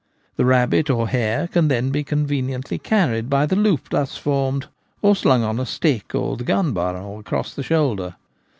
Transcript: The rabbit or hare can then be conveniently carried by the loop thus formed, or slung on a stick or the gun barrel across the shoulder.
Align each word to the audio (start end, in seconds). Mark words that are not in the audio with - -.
The 0.35 0.45
rabbit 0.45 0.89
or 0.89 1.09
hare 1.09 1.47
can 1.47 1.67
then 1.67 1.91
be 1.91 2.03
conveniently 2.03 2.79
carried 2.79 3.29
by 3.29 3.45
the 3.45 3.55
loop 3.55 3.89
thus 3.91 4.17
formed, 4.17 4.65
or 5.03 5.15
slung 5.15 5.43
on 5.43 5.59
a 5.59 5.65
stick 5.67 6.15
or 6.15 6.37
the 6.37 6.43
gun 6.43 6.73
barrel 6.73 7.19
across 7.19 7.53
the 7.53 7.61
shoulder. 7.61 8.15